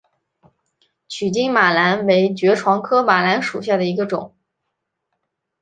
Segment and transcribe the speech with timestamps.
[1.07, 4.33] 曲茎马蓝为爵床科马蓝属下的一个种。